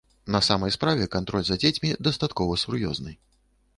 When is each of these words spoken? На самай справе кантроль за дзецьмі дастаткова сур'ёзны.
На 0.35 0.39
самай 0.45 0.71
справе 0.75 1.05
кантроль 1.15 1.45
за 1.49 1.59
дзецьмі 1.65 1.91
дастаткова 2.11 2.59
сур'ёзны. 2.65 3.13